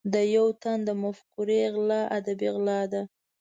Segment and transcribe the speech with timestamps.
[0.13, 3.01] د یو تن د مفکورې غلا ادبي غلا ده.